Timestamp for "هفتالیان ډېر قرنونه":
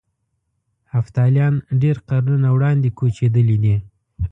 0.93-2.47